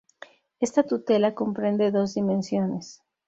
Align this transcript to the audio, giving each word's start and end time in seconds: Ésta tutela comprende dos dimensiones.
Ésta 0.65 0.81
tutela 0.91 1.35
comprende 1.35 1.91
dos 1.91 2.15
dimensiones. 2.15 3.03